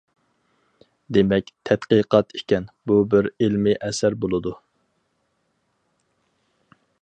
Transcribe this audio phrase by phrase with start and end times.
[1.17, 4.55] دېمەك، تەتقىقات ئىكەن، ئۇ بىر ئىلمىي ئەسەر بولىدۇ.